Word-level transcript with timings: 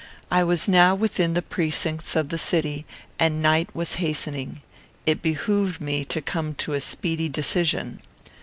I 0.31 0.43
was 0.43 0.67
now 0.67 0.95
within 0.95 1.35
the 1.35 1.43
precincts 1.43 2.15
of 2.15 2.29
the 2.29 2.39
city, 2.39 2.87
and 3.19 3.39
night 3.39 3.69
was 3.75 3.93
hastening. 4.01 4.63
It 5.05 5.21
behooved 5.21 5.79
me 5.79 6.05
to 6.05 6.23
come 6.23 6.55
to 6.55 6.73
a 6.73 6.81
speedy 6.81 7.29
decision. 7.29 8.01